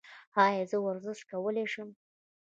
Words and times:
ایا 0.45 0.63
زه 0.71 0.77
ورزش 0.85 1.19
کولی 1.29 1.65
شم؟ 1.71 1.89